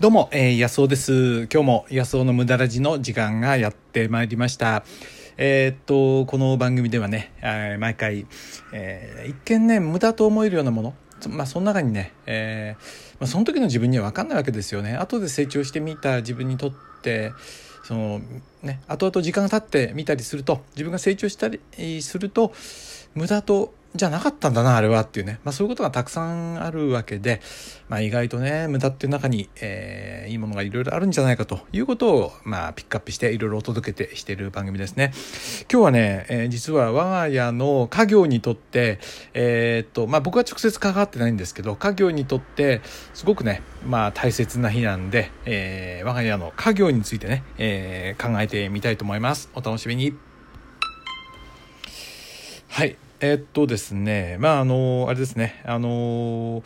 [0.00, 1.46] どうも、えー、安尾です。
[1.52, 4.84] 今日も安尾の無駄ラジの時間がやってまいりました。
[5.36, 8.26] えー、っと、この番組ではね、えー、毎回、
[8.72, 10.94] えー、一見ね、無駄と思えるようなもの、
[11.28, 12.82] まあ、その中にね、えー
[13.20, 14.96] まあ、その時の自分には分かんないわけですよね。
[14.96, 16.72] 後で成長してみた自分にとっ
[17.02, 17.32] て、
[17.84, 18.20] その
[18.64, 22.52] ね、後々時間が経ってみたりすると、自分が成長したりすると、
[23.14, 25.38] 無駄とじゃなかったんだな、あれはっていうね。
[25.44, 27.40] まあそういうことがたくさんあるわけで、
[27.88, 35.12] まあ意外とね、無駄っていう中に、えー、いいものがいろいろあるんじゃないかということを、まあピックアップしていろいろお届けてしている番組ですね。
[35.70, 38.98] 今日はね、えー、実は我が家の家業にとって、
[39.32, 42.80] えー、っと、まあ僕は直接関わってないんですけど、家業にとって
[43.14, 49.50] すごくね、まあ大切な日なんで、えー、我が家の家業についてね、えー、考えてみたいと思います。
[49.54, 50.14] お楽しみに。
[52.70, 53.03] はい。
[53.26, 56.62] えー、っとですね、まあ、あの、あれですね、あの、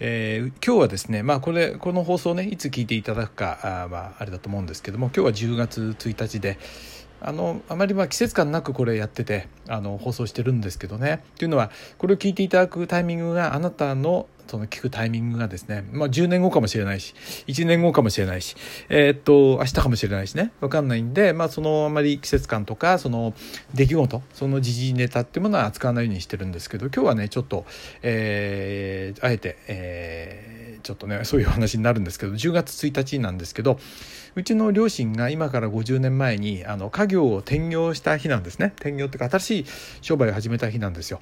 [0.00, 6.58] えー、今日はですね、まあ、これ、この放送ね、いつ聞いていただくか、あまあ、あれだと思うんですけども、今日は10月1日で、
[7.26, 11.24] あのあまりま季節感なくこれやっててあの放送してるんですけどね。
[11.38, 17.14] というのはこれを聞いていただくタイミングがあなたのその聞くタイミングがですね、まあ、10年後かもしれないし
[17.46, 18.56] 1年後かもしれないし、
[18.90, 20.52] えー、っと明日かもしれないしね。
[20.60, 23.32] 分かんないんで、まあ、そのあまり季節感とかその
[23.72, 27.64] 出来事その時事ネタっていうものは扱わないようにしてるんですけど今日はねちょっと、
[28.02, 30.53] えー、あえて、えー、
[30.84, 33.78] ちょっとねそういう話になるんですけど10月1日なんですけど
[34.36, 38.72] うちの両親が今から50年前にあの家業を転業した日なんですね。
[38.76, 39.66] 転業っていうか新しい
[40.02, 41.20] 商売を始めた日なんですよ。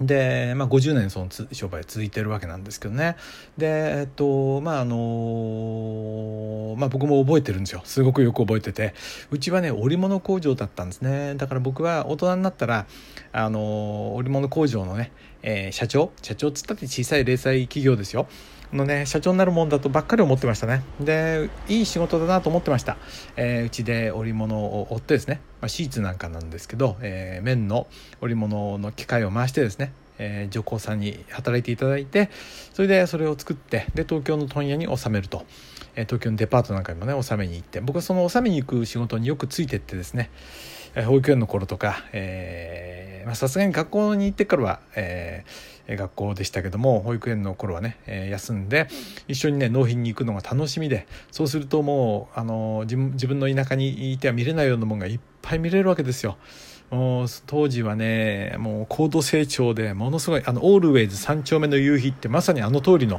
[0.00, 3.16] で、まあ、50年その商売続いてるわけなんですけどね。
[3.58, 7.82] でえっとまああのまあ僕も覚えてるんですよ。
[7.84, 8.94] すごくよく覚えてて。
[9.30, 11.34] うちはね織物工場だったんですね。
[11.34, 12.86] だから僕は大人になったら
[13.32, 15.10] あの織物工場のね、
[15.42, 16.12] えー、社長？
[16.22, 18.26] 社長っつったって小さい零細企業ですよ。
[18.72, 20.82] のね社長になるもんだとばっかり思ってましたね。
[20.98, 22.96] でいい仕事だなと思ってました、
[23.36, 27.86] えー、うちで織物を織ってですね、まあ、シーツなんかなんですけど、えー、綿の
[28.20, 29.92] 織物の機械を回してですね。
[30.18, 32.30] えー、女工さんに働いていただいて
[32.74, 35.44] それでそれを作ってで東京の問屋に納めると、
[35.96, 37.80] え、東京のデパートなんかにもね納めに行って。
[37.80, 40.30] 僕はその納めに行く仕事によくついてってですね、
[40.94, 42.02] 保育園の頃とか
[43.34, 48.88] さすがに学校に行ってからは、えー、学校でしたけども保育園の頃はね、えー、休んで
[49.28, 56.36] 一緒にね納品に行くのが楽しみでそうするともうあの自分の田舎にいては見れないようなものがいっぱい見れるわけですよ。
[56.90, 63.18] もう当時はねもう高度成長でものすごいあのオールウェイズ三丁目の夕日ってまさにあの通りの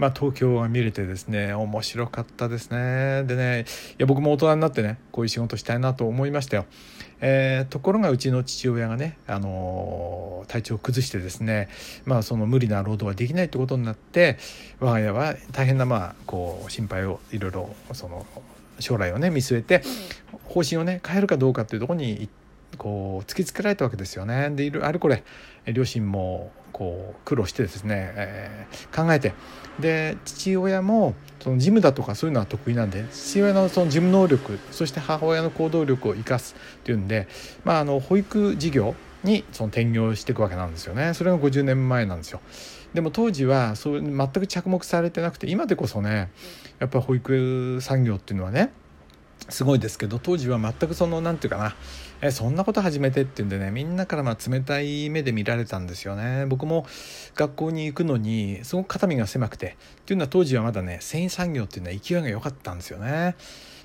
[0.00, 3.22] まあ、東京が見れてですね面白かったですね。
[3.24, 6.64] でねいや僕も大人になってねこういう仕事したいなと思いましたよ、
[7.20, 11.68] えー、ところがうちの父親がね、あのー、体調を崩してですね、
[12.06, 14.38] まあ、その無理な労働はできないってことになって
[14.80, 18.26] 我が家は大変なまあこう心配をいろいろその
[18.78, 19.82] 将来をね見据えて
[20.44, 22.39] 方針をね変えるかどうかっていうところに行って
[22.80, 24.48] こう突きつけられたわけですよね。
[24.48, 25.22] でいるあれこれ
[25.66, 29.34] 両親もこう苦労してですね、えー、考えて
[29.78, 37.28] で父親もその事務だとかそういうのは得意なんで父親のその事務能力そして母親の行動力を生かすっていうんで、
[37.64, 42.40] まあ、あの保育事業にその転業していくわけなんですよねそれが50年前なんですよ。
[42.94, 46.30] でも当時はそう全く着目されてなくて今でこそね
[46.78, 48.72] やっぱ保育産業っていうのはね
[49.48, 51.76] すごいですけど当時は全くその何て言うかな。
[52.22, 56.44] えそんなこと始めてっていうんでねみんなからま冷たい目で見られたんですよね。
[56.46, 56.86] 僕も
[57.34, 63.36] 学校に行くのにすごく肩身が狭くてっていうのは当時はまだね繊維産業っていうのは勢いが良かったんですよね。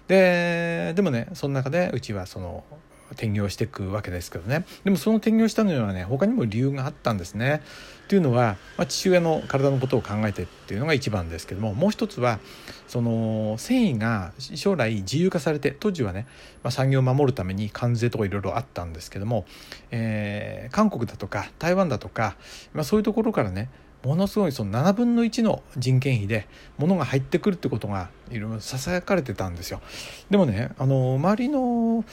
[0.07, 2.63] ででもねその中でうちはその
[3.11, 7.61] 転業していくわけですけどねでもその転業したのにはね他にも理由があったんですね。
[8.07, 12.39] というのは、まあ、父親の体のことを考えてっていうのが一番ですけどももう一つは
[12.87, 16.27] その繊維が将来自由化されて当時はね、
[16.61, 19.45] まあ、産業を守るために関税とかいろいろあったんですけども、
[19.89, 22.35] えー、韓国だとか台湾だとか、
[22.73, 23.69] まあ、そういうところからね
[24.05, 26.47] ものすごいその7分の1の人件費で
[26.77, 29.81] 物が入ってくるってことがいろいろささやかれてたんですよ。
[30.29, 32.05] でもねあの周りの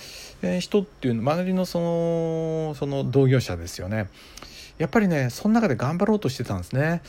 [0.60, 4.08] 人っていう周りのそのその同業者ですよね
[4.78, 7.02] やっぱりねその中で頑張ろうとしてたんですね。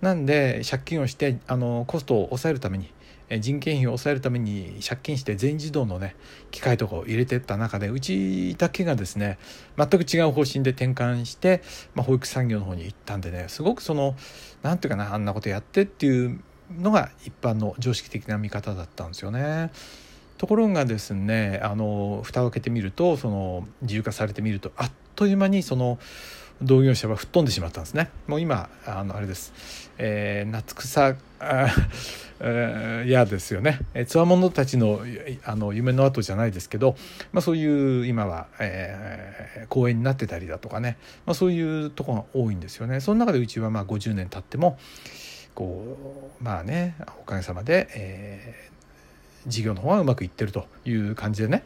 [0.00, 2.90] なんで借金をしてあのコストを抑えるために
[3.30, 6.16] 人件費を抑えるために借金して全自動のね
[6.50, 9.38] 機械とかを入れてった中でうちだけがですね
[9.76, 11.62] 全く違う方針で転換して、
[11.94, 14.14] まあ、保育産業の方に行ったんでねすごくその
[14.62, 16.40] 何て言うかなあんなことやってっていう
[16.70, 19.70] のが一般の常識的な見方だったんですよね。
[20.38, 25.98] ところがですねあの蓋を開けてみるとその自由化されてみるとあっという間にその
[26.62, 28.10] 同業者は吹っ飛んでしまったんですね。
[28.26, 31.16] もう今あのあれです、えー、夏草
[33.06, 33.80] 嫌ですよね。
[34.06, 35.00] つわものたちの
[35.44, 36.96] あの夢の後じゃないですけど、
[37.32, 40.96] まあ、そういう今は、えー、公園になってたりだとかね、
[41.26, 43.00] まあ、そういうとこが多いんですよね。
[43.00, 44.78] その中でうちはまあ50年経っても
[45.54, 51.64] こうまあねおかげさまで、えー、事業の方はうまくいってるという感じでね。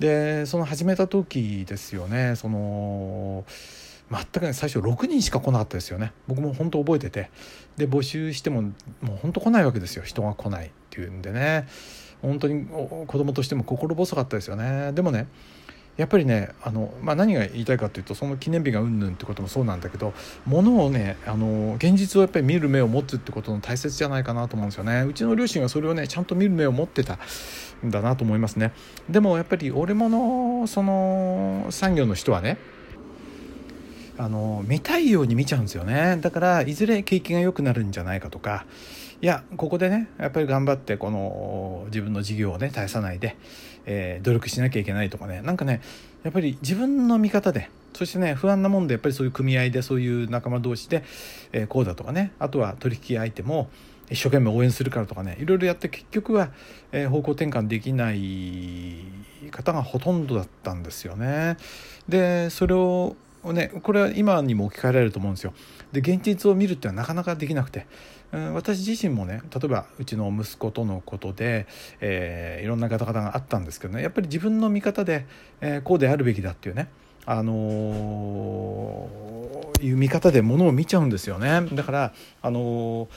[0.00, 2.34] でその始めた時ですよね。
[2.34, 3.44] その
[4.10, 6.12] 全くね最初6人しか来なかったですよね。
[6.26, 7.30] 僕も本当覚えてて。
[7.76, 8.70] で募集してもも
[9.14, 10.02] う本当来ないわけですよ。
[10.02, 11.68] 人が来ないっていうんでね。
[12.22, 14.92] 本当に子供としても心細かったですよね。
[14.92, 15.28] でもね
[16.00, 20.14] やっぱりねあの、まあ、何が言いたいかというとその記念日がうんぬんってこともそうなんだけど
[20.46, 25.02] ものをねあの現実をやっぱり見る目を持つってことの大切じゃないかなと思うんですよね。
[25.02, 27.18] うちの両親はそれをねちゃんと見る目を持ってた
[27.84, 28.72] んだなと思いますね。
[29.10, 32.56] でもやっぱり俺ものその産業の人はね
[34.16, 36.16] あの見たいように見ちゃうんですよね。
[36.22, 38.64] だからいずれ景気が良くなるんじゃないかとか
[39.22, 43.36] いやここでねやっぱり頑張ってこの自分の事業をね絶やさないで、
[43.84, 45.82] えー、努力しなきゃいけないとかねなんかね
[46.22, 51.04] やっぱり自分の見方でそしてね不安なもんでやっぱりそういう組合でそういう仲間同士で、
[51.52, 53.68] えー、こうだとかねあとは取引相手も
[54.10, 56.50] 一生懸命応援するからとかねいろいろやって結局は、
[56.92, 59.04] えー、方向転換できない
[59.50, 61.56] 方がほとんどだったんですよね。
[62.08, 65.54] でそれをね、これは今にも置き換えられると思うんですよ。
[65.92, 67.86] で現実を見るっていうのはなかなかできなくて、
[68.32, 71.66] うん、私自身もね例えばうちの息子とのことで、
[72.00, 75.26] えー、いろんな方々があったんですけどねやっぱり自分の見方で、
[75.60, 76.88] えー、こうであるべきだっていうね
[77.26, 81.60] あのー、いう見方でものを見ちゃうんですよね。
[81.72, 83.08] だからあのー、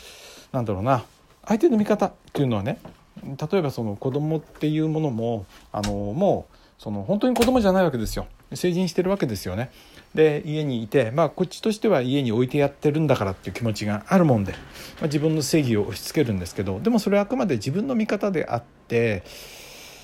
[0.51, 1.05] なんだろうな
[1.45, 2.79] 相手の見方っていうのはね
[3.23, 8.27] 例えばその子供っていうものもあのー、もうその本当に子供じゃないわけですよ。
[8.53, 9.71] 成人してるわけですよね。
[10.13, 14.57] で家にいて、まあ、こっちとしては家に置いてやってるんだからっていう気持ちがあるもんで、ま
[15.03, 19.23] あ、自分の正義を押し付けるんですけどでもそれはあくまで自分の見方であって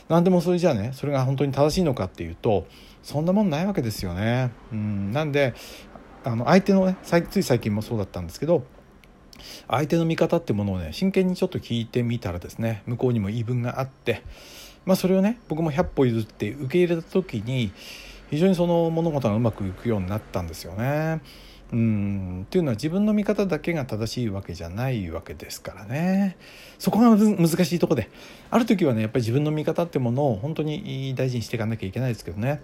[0.07, 2.65] 何でもそれじゃあねそれが本当に正しいのかっていうと
[3.03, 4.51] そんなもんないわけですよね。
[4.71, 5.11] うん。
[5.11, 5.55] なんで
[6.23, 8.63] あの相手のねつい最近もそうだったんですけど
[9.67, 14.23] 相手の見方ってものをね真剣にちょっと聞いてみたらですね向こうにも言い分があって、
[14.89, 17.71] まあ、それをね僕も100歩譲って受け入れた時に
[18.31, 21.21] 非常にその物事がうまくいくようになったんですよね。
[21.71, 22.41] うん。
[22.47, 26.37] っていうのは自分の見方だけが正しいわけじゃないわけですからね。
[26.79, 28.09] そこが難しいとこで。
[28.49, 32.63] ある時はねやっぱり自分の見方ってものを本当に大事にしていかなきゃいけないですけどね。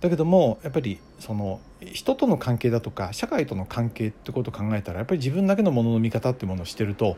[0.00, 7.16] だけどもやっぱりその人との関係だとか社会との関係ってことを考えたらやっぱり自分だけのものの見方ってものをしてると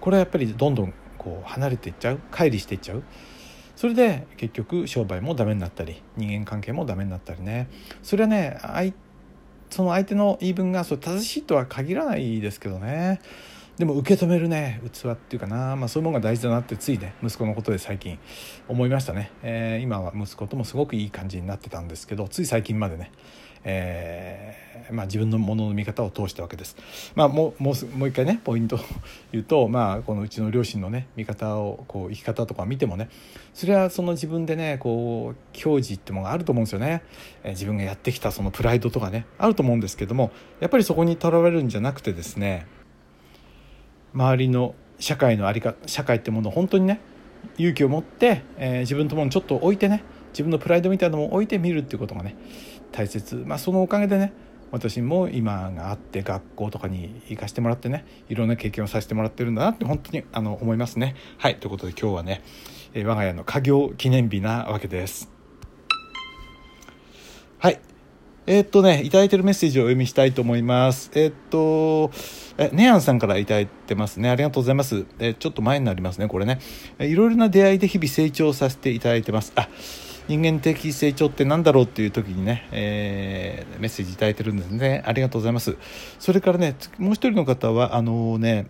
[0.00, 2.20] これはやっぱりどんどんこう離れていっちゃう。
[2.30, 3.02] 乖離していっちゃう。
[3.76, 7.68] それで結局商売もダメになったり人間関係もダメになったりね。
[8.02, 8.58] それはね
[9.70, 13.20] その相手の言い分がそれ正しいとは限らないですけどね。
[13.76, 18.18] でも受け止めるね器っていうかな、まあ、そういうものが大事だなってついね息子のことで最近
[18.68, 23.12] 思いましたね、えー、今は息子ともすごくいい感じになってたんですけどつい最近までね
[23.68, 24.15] えー、
[24.90, 26.76] まあ、自分のものの見方を通したわけです。
[27.14, 28.78] まあ、もうもうもう一回ねポイントを
[29.32, 33.08] 言うと、まあ、このうちの両親のね見方をこう生き方とか見てもね
[33.54, 37.02] それはその自分でねこう矜持ってものがあると思うんですよね、
[37.42, 40.30] えー、自分がやってきたそのプライドとかねあると思うんですけども
[40.60, 42.66] やっぱりそこにとらわれるんじゃなくてですね
[44.14, 47.00] 周りの社会のありか社会ってものを本当にね
[47.58, 50.02] 勇気を持って、えー、自分ともちょっと置いてね
[50.32, 52.36] 自分のプライドみたいなのも置いてみるっていうことがね
[52.92, 54.32] 大切、まあ、そのおかげでね
[54.70, 61.14] 私も今があって学校とかに行かせてもらってねいろんな経験をさせてもらってるんだなって本当にあの思いますね。
[61.38, 62.42] はいということで今日はね、
[62.94, 65.30] え我が家の家業記念日なわけです。
[67.58, 67.80] はい
[68.48, 71.10] えー、っとね、いただいてるメッセージをお読みしたいと思います。
[71.14, 72.12] えー、っと、
[72.58, 74.30] え、ネアンさんからいただいてますね。
[74.30, 75.04] ありがとうございます。
[75.18, 76.60] えちょっと前になりますね、これね。
[77.00, 79.52] いろいろな出会いで日々成長させていただいてます。
[79.56, 79.68] あ、
[80.28, 85.76] 人間的成長って何だろうっていう時にね、えー、メッセージ頂いてるんですねありがとうございます
[86.18, 88.66] それからねもう一人の方はあのね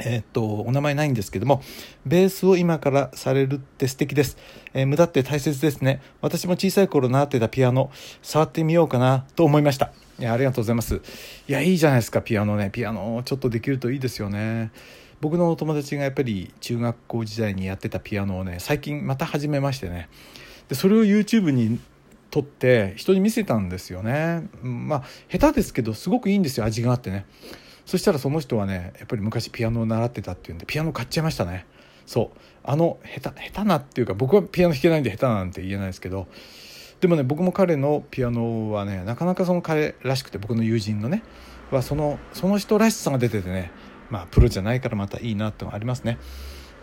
[0.00, 1.60] え、っと、お名前ないんですけども、
[2.06, 4.36] ベースを今からされるって素敵です。
[4.72, 6.00] えー、無駄って大切ですね。
[6.20, 7.90] 私も小さい頃習ってたピアノ、
[8.22, 9.90] 触ってみようかなと思いました。
[10.20, 11.00] いや、ありがとうございます。
[11.48, 12.70] いや、いいじゃないですか、ピアノね。
[12.70, 14.70] ピアノちょっとできるといいですよね。
[15.20, 20.08] 僕のお友達がやっぱり中学校時代にやってたピアノをね、最近また始めましてね。
[20.68, 21.78] でそれを YouTube に
[22.30, 24.48] 撮って人に見せたんですよね。
[24.62, 27.26] まあ下手ですけどすごくいいんですよ味があってね。
[27.86, 31.66] そしたらその人はねやっぱり昔ピアノを習ってたっていうんでピアノ買っちゃいましたね。
[32.06, 32.38] そう。
[32.64, 36.26] あの下手下手なっていうか僕はピアノ弾けないんで下手なんて言えないですけど
[37.00, 41.22] でもね僕も彼のピアノはねなかなかその彼らしくて僕の友人のね
[41.70, 43.70] はそのその人らしさが出ててね
[44.10, 46.18] まあプロじゃないからまたいいなってのがありますね。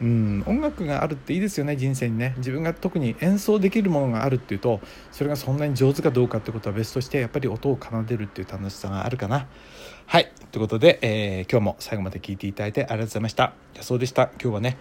[0.02, 0.44] うん。
[0.46, 2.34] 音楽があるっていいですよね人生にね。
[2.38, 9.48] 自分が特に演奏できるものがあるっていうとそれがそんなに上手かどうかってことは別としてやっぱり音を奏でるっていう楽しさがあるかな。
[10.08, 10.32] はい。
[10.52, 13.54] ということで、えー、今日も最後まで聞いていただいてありがとうございました。
[13.82, 14.30] そうでした。
[14.42, 14.78] 今日はね、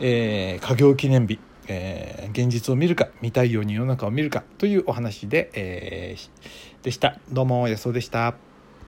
[0.00, 1.38] えー、家業記念日。
[1.68, 7.18] えー、現実を見るか見たいように世の中を見るかというお話で、えー、でした。
[7.32, 8.45] どうも安尾でした。